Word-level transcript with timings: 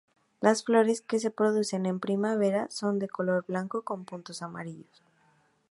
Las 0.39 0.63
flores 0.63 0.99
que 1.01 1.19
se 1.19 1.29
producen 1.29 1.85
en 1.85 1.99
primavera 1.99 2.65
son 2.71 2.97
de 2.97 3.07
color 3.07 3.45
blanco 3.45 3.83
con 3.83 4.03
puntos 4.03 4.41
amarillos. 4.41 5.03